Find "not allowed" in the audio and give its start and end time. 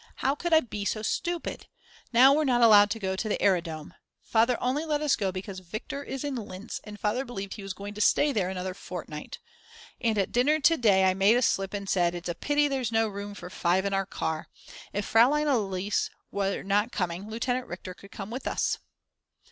2.43-2.89